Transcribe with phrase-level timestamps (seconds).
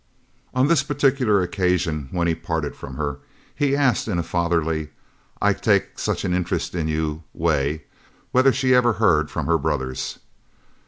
[0.55, 3.19] On this particular occasion, when he parted from her,
[3.53, 4.89] he asked in a fatherly,
[5.39, 7.83] I take such an interest in you way
[8.31, 10.17] whether she ever heard from her brothers.